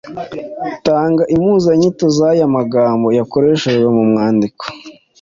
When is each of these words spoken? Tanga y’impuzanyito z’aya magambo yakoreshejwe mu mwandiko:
Tanga 0.85 1.23
y’impuzanyito 1.31 2.05
z’aya 2.17 2.47
magambo 2.57 3.07
yakoreshejwe 3.17 3.87
mu 3.97 4.03
mwandiko: 4.09 4.63